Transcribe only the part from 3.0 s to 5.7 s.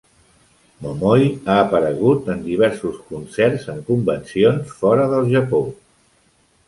concerts en convencions fora del Japó.